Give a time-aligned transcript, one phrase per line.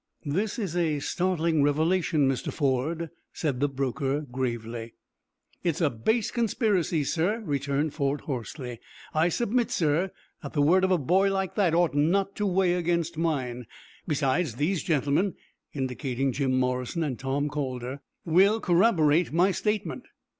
[0.25, 2.51] "This is a startling revelation, Mr.
[2.51, 4.95] Ford," said the broker, gravely.
[5.63, 8.79] "It is a base conspiracy, sir," returned Ford, hoarsely.
[9.13, 10.09] "I submit, sir,
[10.41, 13.67] that the word of a boy like that ought not to weigh against mine.
[14.07, 15.35] Besides, these gentlemen,"
[15.71, 20.05] indicating Jim Morrison and Tom Calder, "will corroborate my statement."